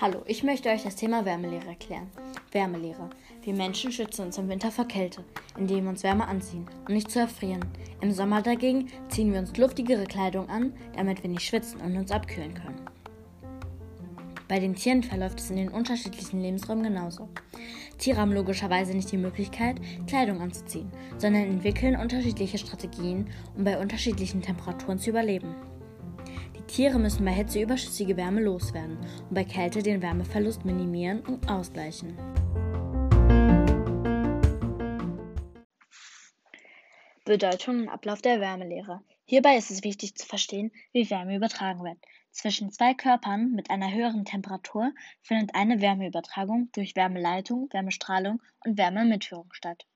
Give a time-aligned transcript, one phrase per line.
[0.00, 2.10] Hallo, ich möchte euch das Thema Wärmelehre erklären.
[2.52, 3.08] Wärmelehre.
[3.42, 5.24] Wir Menschen schützen uns im Winter vor Kälte,
[5.56, 7.64] indem wir uns Wärme anziehen, um nicht zu erfrieren.
[8.02, 12.12] Im Sommer dagegen ziehen wir uns luftigere Kleidung an, damit wir nicht schwitzen und uns
[12.12, 12.97] abkühlen können.
[14.48, 17.28] Bei den Tieren verläuft es in den unterschiedlichen Lebensräumen genauso.
[17.98, 19.76] Tiere haben logischerweise nicht die Möglichkeit,
[20.06, 25.54] Kleidung anzuziehen, sondern entwickeln unterschiedliche Strategien, um bei unterschiedlichen Temperaturen zu überleben.
[26.66, 28.98] Tiere müssen bei Hitze überschüssige Wärme loswerden
[29.28, 32.16] und bei Kälte den Wärmeverlust minimieren und ausgleichen.
[37.26, 39.02] Bedeutung und Ablauf der Wärmelehre.
[39.26, 41.98] Hierbei ist es wichtig zu verstehen, wie Wärme übertragen wird.
[42.40, 49.52] Zwischen zwei Körpern mit einer höheren Temperatur findet eine Wärmeübertragung durch Wärmeleitung, Wärmestrahlung und Wärmemitführung
[49.52, 49.88] statt.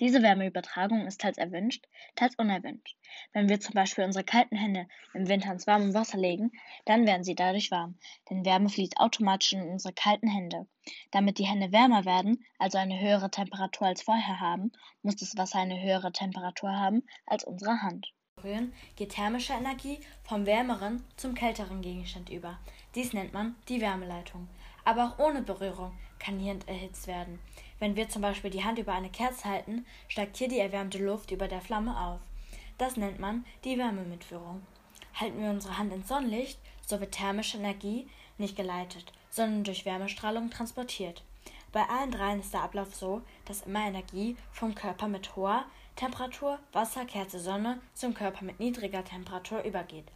[0.00, 1.86] Diese Wärmeübertragung ist teils erwünscht,
[2.16, 2.96] teils unerwünscht.
[3.32, 6.50] Wenn wir zum Beispiel unsere kalten Hände im Winter ins warme Wasser legen,
[6.86, 10.66] dann werden sie dadurch warm, denn Wärme fließt automatisch in unsere kalten Hände.
[11.12, 15.60] Damit die Hände wärmer werden, also eine höhere Temperatur als vorher haben, muss das Wasser
[15.60, 18.12] eine höhere Temperatur haben als unsere Hand.
[18.96, 22.58] Geht thermische Energie vom wärmeren zum kälteren Gegenstand über.
[22.94, 24.48] Dies nennt man die Wärmeleitung.
[24.84, 27.38] Aber auch ohne Berührung kann Hand erhitzt werden.
[27.78, 31.30] Wenn wir zum Beispiel die Hand über eine Kerze halten, steigt hier die erwärmte Luft
[31.30, 32.20] über der Flamme auf.
[32.78, 34.62] Das nennt man die Wärmemitführung.
[35.14, 40.50] Halten wir unsere Hand ins Sonnenlicht, so wird thermische Energie nicht geleitet, sondern durch Wärmestrahlung
[40.50, 41.22] transportiert.
[41.72, 45.64] Bei allen dreien ist der Ablauf so, dass immer Energie vom Körper mit hoher
[45.96, 50.10] Temperatur, Wasser, Kerze, Sonne zum Körper mit niedriger Temperatur übergeht.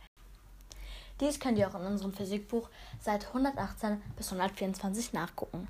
[1.20, 2.68] Dies könnt ihr auch in unserem Physikbuch
[3.00, 5.68] Seite 118 bis 124 nachgucken.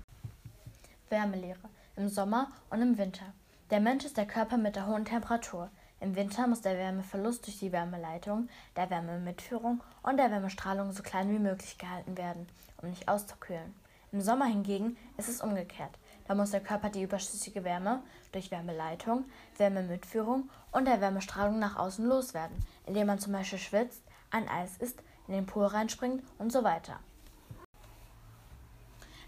[1.09, 3.33] Wärmelehre im Sommer und im Winter.
[3.71, 5.71] Der Mensch ist der Körper mit der hohen Temperatur.
[6.01, 11.31] Im Winter muss der Wärmeverlust durch die Wärmeleitung, der Wärmemitführung und der Wärmestrahlung so klein
[11.31, 12.47] wie möglich gehalten werden,
[12.83, 13.75] um nicht auszukühlen.
[14.13, 15.97] Im Sommer hingegen ist es umgekehrt.
[16.29, 19.25] Da muss der Körper die überschüssige Wärme durch Wärmeleitung,
[19.57, 22.57] Wärmemitführung und der Wärmestrahlung nach außen loswerden,
[22.87, 26.99] indem man zum Beispiel schwitzt, ein Eis isst, in den Pool reinspringt und so weiter.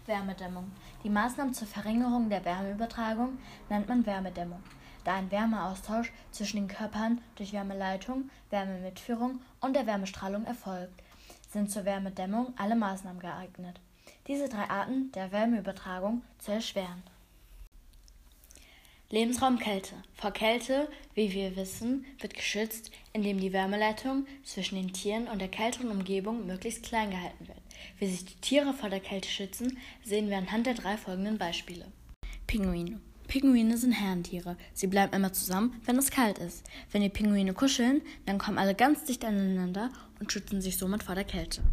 [0.05, 0.71] Wärmedämmung.
[1.03, 3.37] Die Maßnahmen zur Verringerung der Wärmeübertragung
[3.69, 4.61] nennt man Wärmedämmung,
[5.03, 11.01] da ein Wärmeaustausch zwischen den Körpern durch Wärmeleitung, Wärmemitführung und der Wärmestrahlung erfolgt,
[11.49, 13.79] sind zur Wärmedämmung alle Maßnahmen geeignet,
[14.27, 17.03] diese drei Arten der Wärmeübertragung zu erschweren.
[19.11, 19.95] Lebensraum Kälte.
[20.13, 25.47] Vor Kälte, wie wir wissen, wird geschützt, indem die Wärmeleitung zwischen den Tieren und der
[25.47, 27.57] kälteren Umgebung möglichst klein gehalten wird.
[27.97, 31.85] Wie sich die Tiere vor der Kälte schützen, sehen wir anhand der drei folgenden Beispiele.
[32.45, 33.01] Pinguine.
[33.27, 34.57] Pinguine sind Herrentiere.
[34.73, 36.63] Sie bleiben immer zusammen, wenn es kalt ist.
[36.91, 41.15] Wenn die Pinguine kuscheln, dann kommen alle ganz dicht aneinander und schützen sich somit vor
[41.15, 41.63] der Kälte.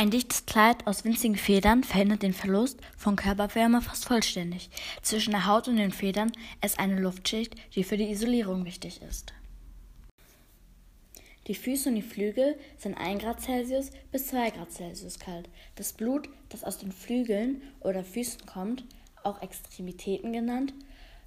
[0.00, 4.70] Ein dichtes Kleid aus winzigen Federn verhindert den Verlust von Körperwärme fast vollständig.
[5.02, 6.32] Zwischen der Haut und den Federn
[6.64, 9.34] ist eine Luftschicht, die für die Isolierung wichtig ist.
[11.48, 15.50] Die Füße und die Flügel sind 1 Grad Celsius bis 2 Grad Celsius kalt.
[15.74, 18.84] Das Blut, das aus den Flügeln oder Füßen kommt,
[19.22, 20.72] auch Extremitäten genannt,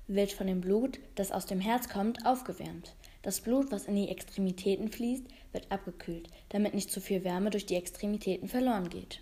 [0.08, 2.96] wird von dem Blut, das aus dem Herz kommt, aufgewärmt.
[3.24, 5.24] Das Blut, was in die Extremitäten fließt,
[5.54, 9.22] wird abgekühlt, damit nicht zu viel Wärme durch die Extremitäten verloren geht.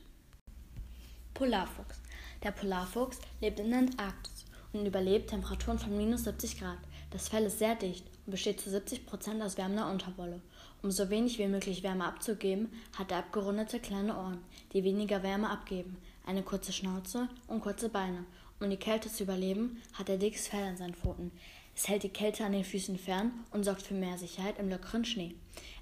[1.36, 2.02] Polarfuchs.
[2.44, 6.80] Der Polarfuchs lebt in der Antarktis und überlebt Temperaturen von minus 70 Grad.
[7.12, 10.42] Das Fell ist sehr dicht und besteht zu 70 Prozent aus wärmender Unterwolle.
[10.82, 14.40] Um so wenig wie möglich Wärme abzugeben, hat er abgerundete kleine Ohren,
[14.74, 18.26] die weniger Wärme abgeben, eine kurze Schnauze und kurze Beine.
[18.60, 21.32] Um die Kälte zu überleben, hat er dickes Fell an seinen Pfoten.
[21.76, 25.06] Es hält die Kälte an den Füßen fern und sorgt für mehr Sicherheit im lockeren
[25.06, 25.36] Schnee.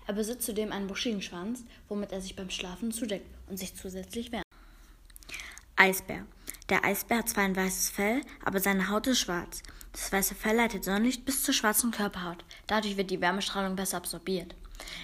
[0.07, 4.31] Er besitzt zudem einen buschigen Schwanz, womit er sich beim Schlafen zudeckt und sich zusätzlich
[4.31, 4.45] wärmt.
[5.75, 6.25] Eisbär.
[6.69, 9.63] Der Eisbär hat zwar ein weißes Fell, aber seine Haut ist schwarz.
[9.91, 12.43] Das weiße Fell leitet Sonnenlicht bis zur schwarzen Körperhaut.
[12.67, 14.55] Dadurch wird die Wärmestrahlung besser absorbiert.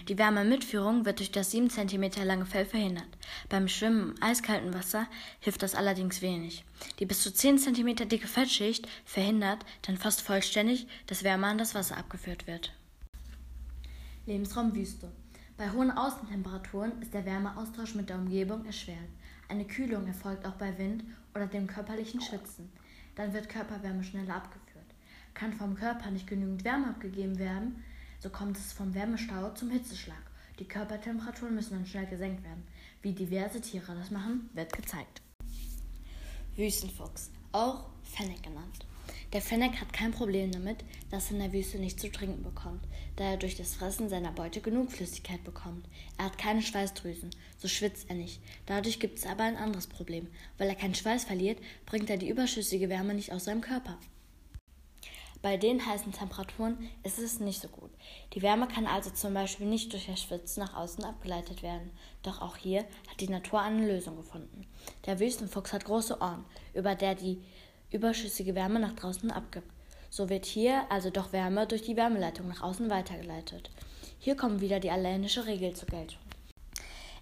[0.07, 3.07] Die Wärmemitführung wird durch das 7 cm lange Fell verhindert.
[3.49, 5.07] Beim Schwimmen im eiskalten Wasser
[5.39, 6.63] hilft das allerdings wenig.
[6.99, 11.75] Die bis zu 10 cm dicke Fettschicht verhindert dann fast vollständig, dass Wärme an das
[11.75, 12.73] Wasser abgeführt wird.
[14.25, 15.11] Lebensraum Wüste.
[15.57, 18.97] Bei hohen Außentemperaturen ist der Wärmeaustausch mit der Umgebung erschwert.
[19.47, 21.03] Eine Kühlung erfolgt auch bei Wind
[21.33, 22.69] oder dem körperlichen Schwitzen.
[23.15, 24.85] Dann wird Körperwärme schneller abgeführt.
[25.33, 27.83] Kann vom Körper nicht genügend Wärme abgegeben werden,
[28.19, 30.21] so kommt es vom Wärmestau zum Hitzeschlag.
[30.59, 32.63] Die Körpertemperaturen müssen dann schnell gesenkt werden.
[33.01, 35.21] Wie diverse Tiere das machen, wird gezeigt.
[36.55, 38.85] Wüstenfuchs, auch Fennec genannt.
[39.33, 40.77] Der Fennec hat kein Problem damit,
[41.11, 42.81] dass er in der Wüste nichts zu trinken bekommt,
[43.17, 45.85] da er durch das Fressen seiner Beute genug Flüssigkeit bekommt.
[46.17, 48.39] Er hat keine Schweißdrüsen, so schwitzt er nicht.
[48.65, 50.27] Dadurch gibt es aber ein anderes Problem.
[50.57, 53.97] Weil er keinen Schweiß verliert, bringt er die überschüssige Wärme nicht aus seinem Körper.
[55.45, 57.91] Bei den heißen Temperaturen ist es nicht so gut.
[58.33, 61.91] Die Wärme kann also zum Beispiel nicht durch das Schwitzen nach außen abgeleitet werden.
[62.23, 64.65] Doch auch hier hat die Natur eine Lösung gefunden.
[65.05, 67.43] Der Wüstenfuchs hat große Ohren, über der die
[67.91, 69.69] überschüssige Wärme nach draußen abgibt.
[70.09, 73.69] So wird hier also doch Wärme durch die Wärmeleitung nach außen weitergeleitet.
[74.17, 76.21] Hier kommt wieder die allänische Regel zur Geltung.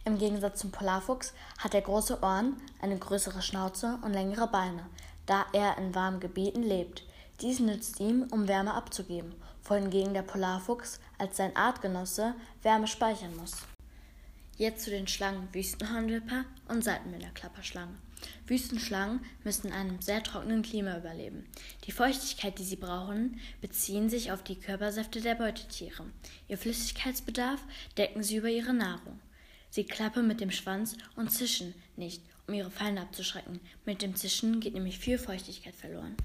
[0.06, 4.86] Im Gegensatz zum Polarfuchs hat er große Ohren, eine größere Schnauze und längere Beine,
[5.26, 7.04] da er in warmen Gebieten lebt.
[7.44, 9.36] Dies nützt ihm, um Wärme abzugeben,
[9.66, 13.52] wohingegen der Polarfuchs als sein Artgenosse Wärme speichern muss.
[14.56, 17.98] Jetzt zu den Schlangen Wüstenhornwipper und Seitenmillerklapperschlange.
[18.48, 21.46] Wüstenschlangen müssen in einem sehr trockenen Klima überleben.
[21.84, 26.06] Die Feuchtigkeit, die sie brauchen, beziehen sich auf die Körpersäfte der Beutetiere.
[26.48, 27.60] Ihr Flüssigkeitsbedarf
[27.98, 29.20] decken sie über ihre Nahrung.
[29.70, 33.60] Sie klappen mit dem Schwanz und zischen nicht, um ihre Feinde abzuschrecken.
[33.86, 36.16] Mit dem Zischen geht nämlich viel Feuchtigkeit verloren.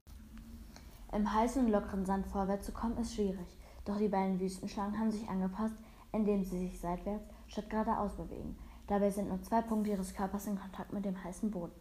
[1.12, 3.56] Im heißen und lockeren Sand vorwärts zu kommen, ist schwierig.
[3.84, 5.74] Doch die beiden Wüstenschlangen haben sich angepasst,
[6.12, 8.56] indem sie sich seitwärts statt geradeaus bewegen.
[8.86, 11.72] Dabei sind nur zwei Punkte ihres Körpers in Kontakt mit dem heißen Boden.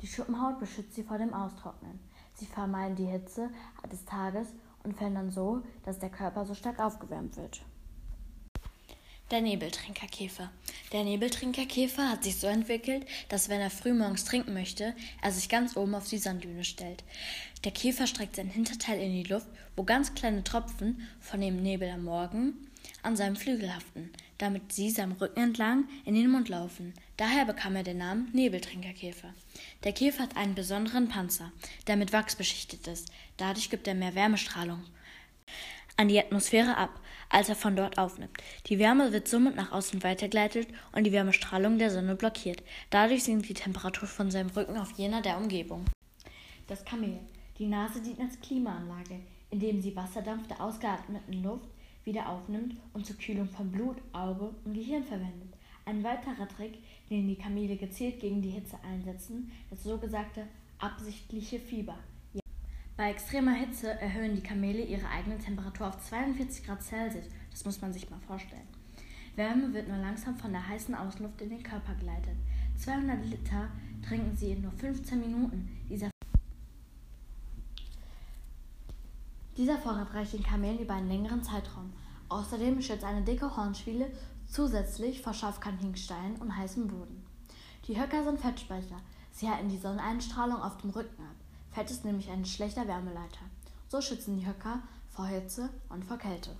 [0.00, 1.98] Die Schuppenhaut beschützt sie vor dem Austrocknen.
[2.34, 3.50] Sie vermeiden die Hitze
[3.90, 4.48] des Tages
[4.82, 7.64] und verhindern so, dass der Körper so stark aufgewärmt wird.
[9.34, 10.48] Der Nebeltrinkerkäfer.
[10.92, 15.76] Der Nebeltrinkerkäfer hat sich so entwickelt, dass wenn er frühmorgens trinken möchte, er sich ganz
[15.76, 17.02] oben auf die Sanddüne stellt.
[17.64, 21.90] Der Käfer streckt sein Hinterteil in die Luft, wo ganz kleine Tropfen von dem Nebel
[21.90, 22.68] am Morgen
[23.02, 26.94] an seinem Flügel haften, damit sie seinem Rücken entlang in den Mund laufen.
[27.16, 29.34] Daher bekam er den Namen Nebeltrinkerkäfer.
[29.82, 31.50] Der Käfer hat einen besonderen Panzer,
[31.88, 33.10] der mit Wachs beschichtet ist.
[33.36, 34.84] Dadurch gibt er mehr Wärmestrahlung
[35.96, 38.36] an die Atmosphäre ab, als er von dort aufnimmt.
[38.66, 42.62] Die Wärme wird somit nach außen weitergeleitet und die Wärmestrahlung der Sonne blockiert.
[42.90, 45.84] Dadurch sinkt die Temperatur von seinem Rücken auf jener der Umgebung.
[46.66, 47.18] Das Kamel.
[47.58, 49.20] Die Nase dient als Klimaanlage,
[49.50, 51.68] indem sie Wasserdampf der ausgeatmeten Luft
[52.04, 55.54] wieder aufnimmt und zur Kühlung von Blut, Auge und Gehirn verwendet.
[55.86, 56.78] Ein weiterer Trick,
[57.10, 60.46] den die Kamele gezielt gegen die Hitze einsetzen, das sogenannte
[60.78, 61.96] absichtliche Fieber.
[62.96, 67.24] Bei extremer Hitze erhöhen die Kamele ihre eigene Temperatur auf 42 Grad Celsius.
[67.50, 68.68] Das muss man sich mal vorstellen.
[69.34, 72.36] Wärme wird nur langsam von der heißen Ausluft in den Körper geleitet.
[72.76, 73.68] 200 Liter
[74.06, 75.68] trinken sie in nur 15 Minuten.
[75.88, 76.08] Dieser
[79.56, 81.92] Dieser Vorrat reicht den Kamelen über einen längeren Zeitraum.
[82.28, 84.10] Außerdem schützt eine dicke Hornschwiele
[84.46, 87.24] zusätzlich vor scharfkantigen Steinen und heißem Boden.
[87.88, 89.00] Die Höcker sind Fettspeicher.
[89.32, 91.43] Sie halten die Sonneneinstrahlung auf dem Rücken ab.
[91.74, 93.40] Fett ist nämlich ein schlechter Wärmeleiter.
[93.88, 94.80] So schützen die Höcker
[95.10, 96.50] vor Hitze und vor Kälte.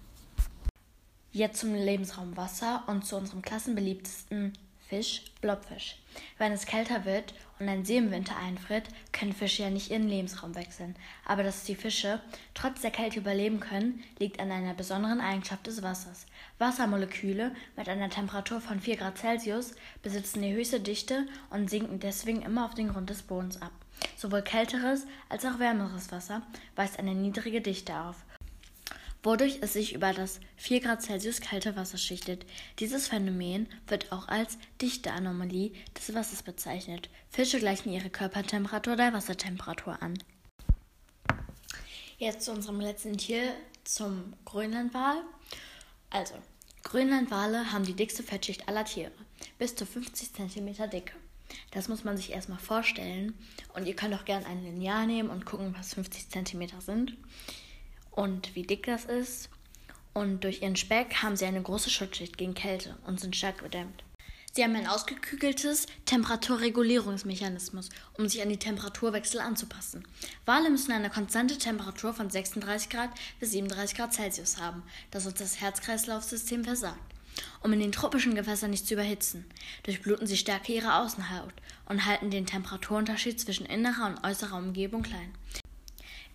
[1.31, 4.53] Jetzt zum Lebensraum Wasser und zu unserem klassenbeliebtesten
[4.89, 6.03] Fisch, Blobfisch.
[6.37, 10.09] Wenn es kälter wird und ein See im Winter einfriert, können Fische ja nicht ihren
[10.09, 10.97] Lebensraum wechseln.
[11.25, 12.21] Aber dass die Fische
[12.53, 16.27] trotz der Kälte überleben können, liegt an einer besonderen Eigenschaft des Wassers.
[16.59, 22.43] Wassermoleküle mit einer Temperatur von 4 Grad Celsius besitzen die höchste Dichte und sinken deswegen
[22.43, 23.73] immer auf den Grund des Bodens ab.
[24.17, 26.43] Sowohl kälteres als auch wärmeres Wasser
[26.77, 28.25] weist eine niedrige Dichte auf
[29.25, 32.47] wodurch es sich über das 4 Grad Celsius kalte Wasser schichtet.
[32.79, 37.09] Dieses Phänomen wird auch als Dichteanomalie des Wassers bezeichnet.
[37.31, 40.19] Fische gleichen ihre Körpertemperatur der Wassertemperatur an.
[42.19, 45.23] Jetzt zu unserem letzten Tier, zum Grönlandwal.
[46.11, 46.35] Also,
[46.85, 49.11] Grönlandwale haben die dickste Fettschicht aller Tiere,
[49.59, 51.15] bis zu 50 cm dicke.
[51.71, 53.35] Das muss man sich erstmal vorstellen.
[53.75, 57.17] Und ihr könnt auch gerne ein Lineal nehmen und gucken, was 50 cm sind
[58.11, 59.49] und wie dick das ist.
[60.13, 64.05] Und durch ihren Speck haben sie eine große Schutzschicht gegen Kälte und sind stark gedämmt.
[64.53, 70.07] Sie haben ein ausgekügeltes Temperaturregulierungsmechanismus, um sich an die Temperaturwechsel anzupassen.
[70.47, 73.11] Wale müssen eine konstante Temperatur von 36 Grad
[73.41, 77.14] bis 37 Grad Celsius haben, das uns das Herz-Kreislauf-System versagt.
[77.63, 79.45] Um in den tropischen Gewässern nicht zu überhitzen,
[79.85, 81.55] durchbluten sie stärker ihre Außenhaut
[81.87, 85.33] und halten den Temperaturunterschied zwischen innerer und äußerer Umgebung klein.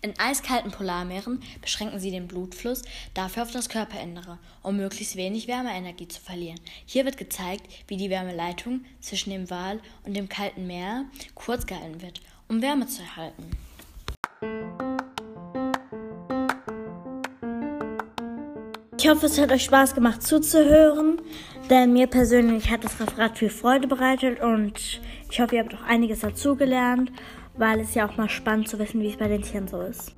[0.02, 6.08] In eiskalten Polarmeeren beschränken sie den Blutfluss dafür auf das Körperinnere, um möglichst wenig Wärmeenergie
[6.08, 6.60] zu verlieren.
[6.86, 11.04] Hier wird gezeigt, wie die Wärmeleitung zwischen dem Wal und dem kalten Meer
[11.34, 13.50] kurz gehalten wird, um Wärme zu erhalten.
[19.02, 21.22] Ich hoffe, es hat euch Spaß gemacht zuzuhören,
[21.70, 25.84] denn mir persönlich hat das Referat viel Freude bereitet und ich hoffe, ihr habt auch
[25.84, 27.10] einiges dazugelernt
[27.60, 30.14] weil es ja auch mal spannend zu wissen, wie es bei den Tieren so ist.